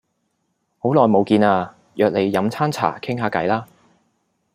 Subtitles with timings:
[0.79, 3.67] 好耐冇見喇約你飲餐茶傾下計啦